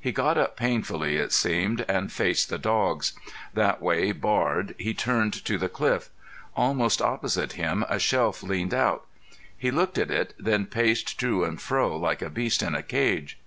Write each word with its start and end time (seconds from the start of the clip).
He 0.00 0.10
got 0.10 0.38
up 0.38 0.56
painfully 0.56 1.16
it 1.18 1.32
seemed, 1.34 1.84
and 1.86 2.10
faced 2.10 2.48
the 2.48 2.56
dogs. 2.56 3.12
That 3.52 3.82
way 3.82 4.10
barred 4.12 4.74
he 4.78 4.94
turned 4.94 5.34
to 5.44 5.58
the 5.58 5.68
cliff. 5.68 6.08
Almost 6.56 7.02
opposite 7.02 7.52
him 7.52 7.84
a 7.86 7.98
shelf 7.98 8.42
leaned 8.42 8.72
out. 8.72 9.04
He 9.54 9.70
looked 9.70 9.98
at 9.98 10.10
it, 10.10 10.32
then 10.38 10.64
paced 10.64 11.20
to 11.20 11.44
and 11.44 11.60
fro 11.60 11.94
like 11.94 12.22
a 12.22 12.30
beast 12.30 12.62
in 12.62 12.74
a 12.74 12.82
cage. 12.82 13.38